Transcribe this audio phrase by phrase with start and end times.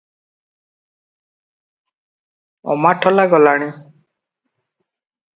[2.75, 3.67] ଅମାଠୋଲା ଗଲାଣି?